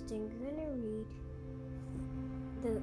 [0.00, 0.30] interesting.
[0.40, 1.06] We're gonna read
[2.62, 2.76] the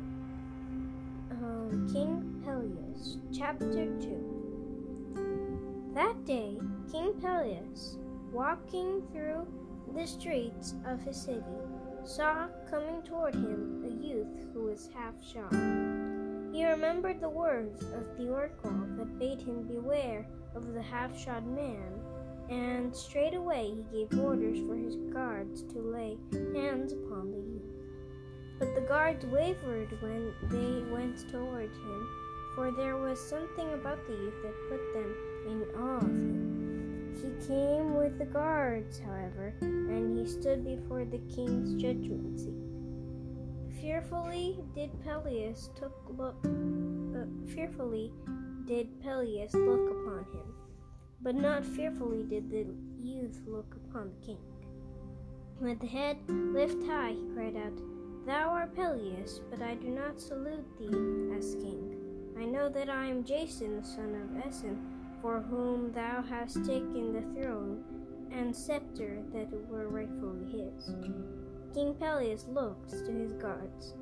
[1.36, 4.24] um, King Pelias, chapter two.
[5.94, 6.58] That day,
[6.92, 7.98] King Pelias,
[8.32, 9.48] walking through
[9.96, 11.44] the streets of his city,
[12.06, 15.52] saw coming toward him a youth who was half shod.
[16.54, 20.26] He remembered the words of the oracle that bade him beware
[20.56, 21.94] of the half shod man,
[22.50, 26.18] and straightway he gave orders for his guards to lay
[26.54, 27.78] hands upon the youth.
[28.60, 32.10] But the guards wavered when they went toward him,
[32.56, 35.16] for there was something about the youth that put them
[35.48, 37.14] in awe of him.
[37.16, 43.82] He came with the guards, however, and he stood before the king's judgment seat.
[43.82, 46.36] Fearfully did Pelias took look.
[46.46, 48.12] Uh, fearfully
[48.66, 50.54] did Pelias look upon him,
[51.22, 52.66] but not fearfully did the
[53.02, 54.40] youth look upon the king.
[55.60, 57.82] With the head lift high, he cried out,
[58.26, 61.96] Thou art Pelias, but I do not salute thee as king.
[62.38, 64.78] I know that I am Jason, the son of Aeson,
[65.22, 67.84] for whom thou hast taken the throne
[68.32, 70.94] and scepter that were rightfully his.
[71.74, 73.94] King Pelias looked to his guards.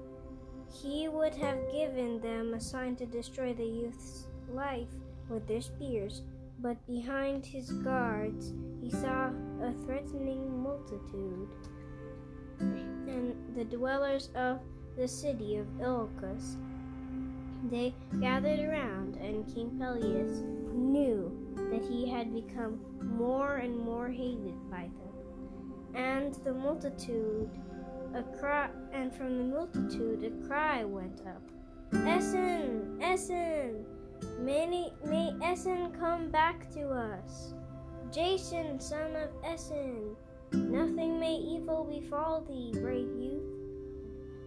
[0.82, 4.90] He would have given them a sign to destroy the youth's life
[5.30, 6.22] with their spears,
[6.60, 9.30] but behind his guards he saw
[9.62, 11.50] a threatening multitude,
[12.60, 14.60] and the dwellers of
[14.98, 16.58] the city of Iolcus.
[17.72, 21.32] They gathered around, and King Pelias knew
[21.72, 25.96] that he had become more and more hated by them.
[25.96, 27.50] And the multitude,
[28.14, 31.42] a cry, and from the multitude a cry went up:
[32.06, 33.86] Essen, Essen,
[34.40, 37.54] may, may Essen come back to us.
[38.12, 40.16] Jason, son of Essen,
[40.52, 43.44] nothing may evil befall thee, brave youth.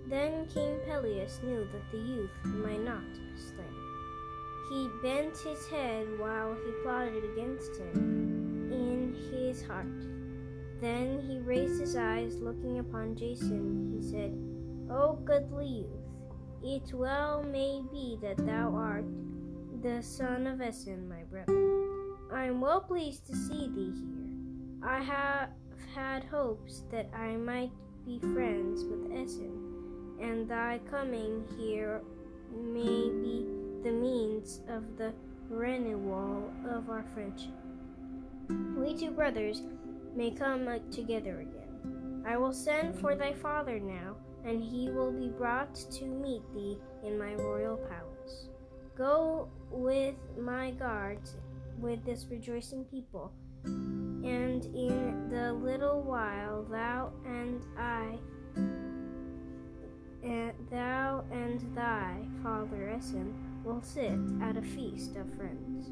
[0.09, 3.79] Then King Pelias knew that the youth might not be slain.
[4.71, 9.87] He bent his head while he plotted against him in his heart.
[10.81, 13.99] Then he raised his eyes, looking upon Jason.
[13.99, 14.33] He said,
[14.91, 16.09] O goodly youth,
[16.63, 19.05] it well may be that thou art
[19.83, 21.57] the son of Aeson, my brother.
[22.33, 24.83] I am well pleased to see thee here.
[24.83, 25.51] I have
[25.95, 27.71] had hopes that I might
[28.05, 32.03] be friends with Aeson, and thy coming here
[32.53, 33.47] may be
[33.85, 35.13] the means of the
[35.49, 37.55] renewal of our friendship.
[38.77, 39.63] We two brothers
[40.17, 42.25] may come together again.
[42.27, 46.79] I will send for thy father now, and he will be brought to meet thee
[47.05, 48.08] in my royal palace.
[49.71, 51.37] With my guards
[51.79, 53.33] with this rejoicing people,
[53.65, 58.19] and in the little while thou and I
[60.23, 63.33] and thou and thy father Aeson
[63.65, 65.91] will sit at a feast of friends.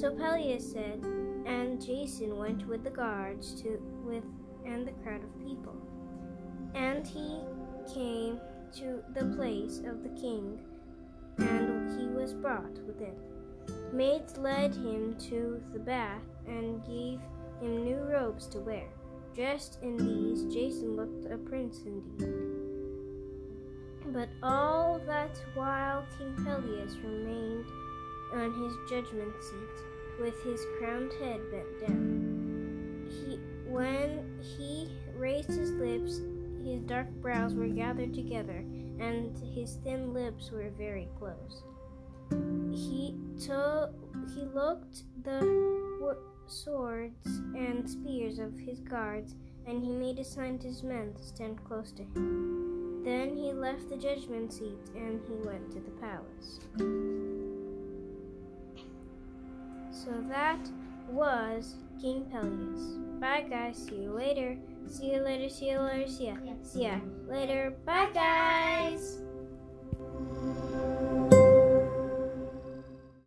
[0.00, 1.04] So Pelias said,
[1.46, 4.24] and Jason went with the guards to with
[4.64, 5.74] and the crowd of people.
[6.74, 7.40] And he
[7.92, 8.40] came
[8.76, 10.60] to the place of the king,
[11.98, 13.14] he was brought within.
[13.92, 17.20] Maids led him to the bath and gave
[17.60, 18.88] him new robes to wear.
[19.34, 22.34] Dressed in these, Jason looked a prince indeed.
[24.12, 27.66] But all that while King Pelias remained
[28.32, 33.08] on his judgment seat, with his crowned head bent down.
[33.08, 33.38] He,
[33.68, 36.20] when he raised his lips,
[36.64, 38.64] his dark brows were gathered together,
[38.98, 41.62] and his thin lips were very close.
[42.72, 43.92] He took,
[44.34, 45.68] he looked the
[46.48, 49.34] swords and spears of his guards,
[49.66, 53.02] and he made a sign to his men to stand close to him.
[53.04, 56.60] Then he left the judgment seat and he went to the palace.
[59.90, 60.58] So that
[61.08, 63.20] was King Pelias.
[63.20, 64.56] Bye guys, see you later.
[64.86, 66.36] See you later, see you later, see ya.
[66.62, 66.98] See ya
[67.28, 67.74] later.
[67.84, 69.18] Bye guys.